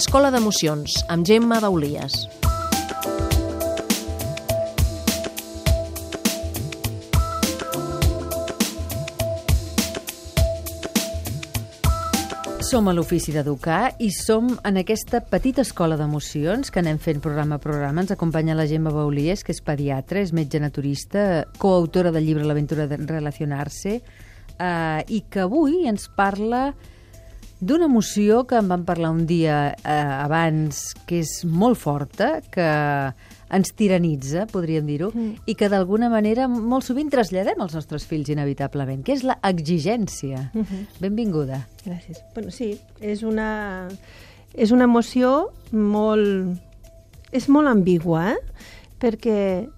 [0.00, 2.24] Escola d'Emocions, amb Gemma Baulies.
[12.70, 17.56] Som a l'Ofici d'Educar i som en aquesta petita escola d'emocions que anem fent programa
[17.58, 18.04] a programa.
[18.04, 22.86] Ens acompanya la Gemma Baulies, que és pediatra, és metge naturista, coautora del llibre L'aventura
[22.86, 26.68] de relacionar-se, eh, i que avui ens parla
[27.60, 32.66] d'una emoció que en vam parlar un dia eh, abans, que és molt forta, que
[33.50, 35.44] ens tiranitza, podríem dir-ho, mm.
[35.50, 40.50] i que d'alguna manera molt sovint traslladem als nostres fills inevitablement, que és la exigència.
[40.54, 40.86] Mm -hmm.
[41.00, 41.66] Benvinguda.
[41.84, 42.22] Gràcies.
[42.34, 43.88] Bueno, sí, és una,
[44.54, 46.58] és una emoció molt...
[47.32, 48.38] és molt ambigua, eh?
[48.98, 49.68] perquè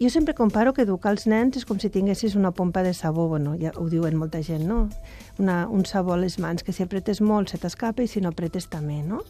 [0.00, 3.28] jo sempre comparo que educar els nens és com si tinguessis una pompa de sabó,
[3.28, 4.88] bueno, ja ho diuen molta gent, no?
[5.38, 8.34] Una, un sabó a les mans, que si apretes molt se t'escapa i si no
[8.34, 9.22] apretes també, no?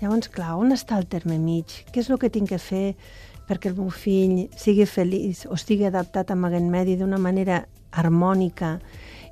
[0.00, 1.82] Llavors, clar, on està el terme mig?
[1.90, 2.94] Què és el que tinc que fer
[3.48, 8.78] perquè el meu fill sigui feliç o estigui adaptat a aquest medi d'una manera harmònica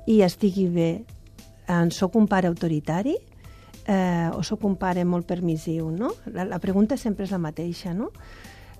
[0.07, 0.91] i estigui bé?
[1.67, 3.15] En soc un pare autoritari
[3.87, 6.11] eh, o sóc un pare molt permissiu, no?
[6.31, 8.11] La, la pregunta sempre és la mateixa, no?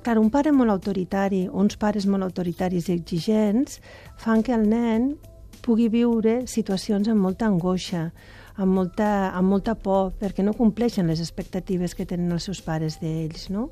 [0.03, 3.77] Clar, un pare molt autoritari, uns pares molt autoritaris i exigents,
[4.19, 5.13] fan que el nen
[5.63, 8.09] pugui viure situacions amb molta angoixa,
[8.59, 12.99] amb molta, amb molta por, perquè no compleixen les expectatives que tenen els seus pares
[12.99, 13.69] d'ells, no?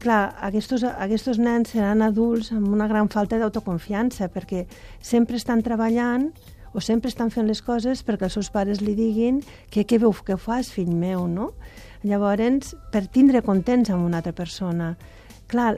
[0.00, 4.62] Clar, aquests, aquests nens seran adults amb una gran falta d'autoconfiança, perquè
[5.02, 6.30] sempre estan treballant
[6.72, 9.40] o sempre estan fent les coses perquè els seus pares li diguin
[9.70, 11.52] que què veu que fas, fill meu, no?
[12.06, 14.94] Llavors, per tindre contents amb una altra persona.
[15.50, 15.74] Clar,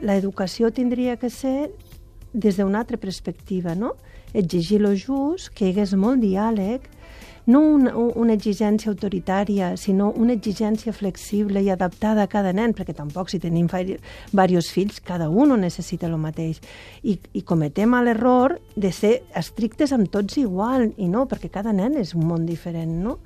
[0.00, 1.70] l'educació tindria que ser
[2.32, 3.96] des d'una altra perspectiva, no?
[4.32, 6.86] Exigir lo just, que hi hagués molt diàleg,
[7.48, 12.92] no una, una exigència autoritària, sinó una exigència flexible i adaptada a cada nen, perquè
[12.96, 16.60] tampoc si tenim diversos fills, cada un necessita el mateix.
[17.02, 21.96] I, i cometem l'error de ser estrictes amb tots igual, i no, perquè cada nen
[21.96, 23.16] és un món diferent, no?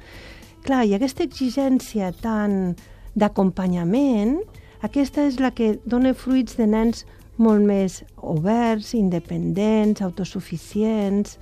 [0.62, 2.76] Clar, i aquesta exigència tan
[3.18, 4.38] d'acompanyament,
[4.86, 7.02] aquesta és la que dona fruits de nens
[7.42, 11.38] molt més oberts, independents, autosuficients...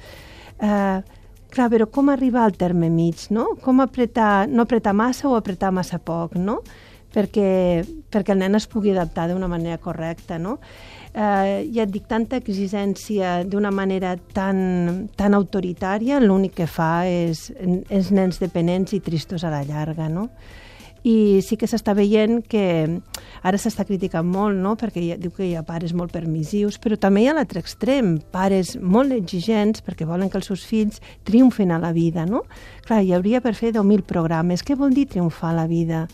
[0.60, 1.00] Eh,
[1.52, 3.54] clar, però com arribar al terme mig, no?
[3.62, 6.60] Com apretar, no apretar massa o apretar massa poc, no?
[7.10, 10.60] Perquè, perquè el nen es pugui adaptar d'una manera correcta, no?
[11.14, 17.48] eh, ja et dic, tanta exigència d'una manera tan, tan autoritària, l'únic que fa és,
[17.90, 20.28] és nens dependents i tristos a la llarga, no?
[21.02, 22.64] I sí que s'està veient que
[23.42, 24.74] ara s'està criticant molt, no?
[24.80, 28.18] perquè ja, diu que hi ha pares molt permissius, però també hi ha l'altre extrem,
[28.32, 32.26] pares molt exigents perquè volen que els seus fills triomfen a la vida.
[32.28, 32.44] No?
[32.86, 34.64] Clar, hi hauria per fer 10.000 programes.
[34.66, 36.06] Què vol dir triomfar a la vida?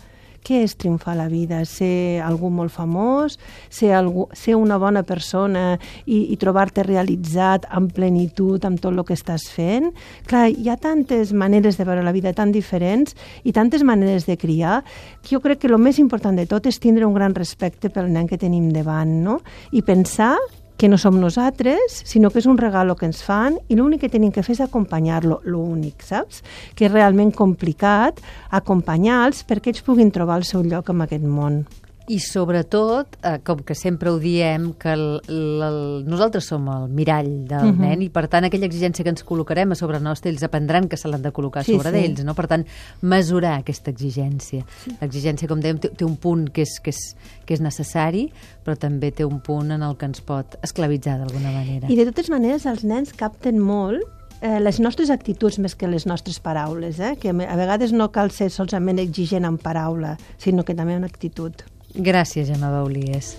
[0.46, 1.64] Què és triomfar la vida?
[1.66, 3.34] Ser algú molt famós,
[3.68, 5.64] ser, algú, ser una bona persona
[6.04, 9.90] i, i trobar-te realitzat amb plenitud amb tot el que estàs fent?
[10.30, 14.38] Clar, hi ha tantes maneres de veure la vida tan diferents i tantes maneres de
[14.38, 14.82] criar
[15.22, 18.12] que jo crec que el més important de tot és tindre un gran respecte pel
[18.12, 19.40] nen que tenim davant, no?
[19.74, 20.36] I pensar
[20.76, 24.12] que no som nosaltres, sinó que és un regalo que ens fan i l'únic que
[24.12, 26.42] tenim que fer és acompanyar-lo, l'únic, saps?
[26.76, 28.20] Que és realment complicat
[28.50, 31.64] acompanyar-los perquè ells puguin trobar el seu lloc en aquest món.
[32.08, 37.48] I sobretot, eh, com que sempre ho diem, que el, el, nosaltres som el mirall
[37.48, 37.78] del uh mhm.
[37.78, 37.88] -huh.
[37.88, 40.96] nen i per tant aquella exigència que ens col·locarem a sobre nostre, ells aprendran que
[40.96, 41.96] se l'han de col·locar sí, sobre sí.
[41.96, 42.34] d'ells, no?
[42.34, 42.64] Per tant,
[43.02, 44.64] mesurar aquesta exigència.
[44.84, 44.96] Sí.
[45.00, 48.30] L'exigència, com dèiem, té, té un punt que és, que, és, que és necessari,
[48.64, 51.88] però també té un punt en el que ens pot esclavitzar d'alguna manera.
[51.88, 54.02] I de totes maneres els nens capten molt
[54.40, 57.16] eh, les nostres actituds més que les nostres paraules, eh?
[57.20, 61.64] que a vegades no cal ser solament exigent en paraula, sinó que també en actitud.
[61.96, 63.36] Gràcies, Gemma Baulies.